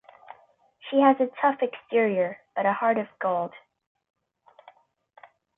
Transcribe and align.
She 0.89 0.99
has 1.01 1.17
a 1.19 1.29
tough 1.39 1.61
exterior, 1.61 2.39
but 2.55 2.65
a 2.65 2.73
heart 2.73 2.97
of 2.97 3.05
gold. 3.19 3.53